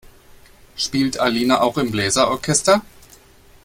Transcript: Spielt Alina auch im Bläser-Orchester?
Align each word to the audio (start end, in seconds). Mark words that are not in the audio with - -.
Spielt 0.77 1.19
Alina 1.19 1.61
auch 1.61 1.77
im 1.77 1.91
Bläser-Orchester? 1.91 2.81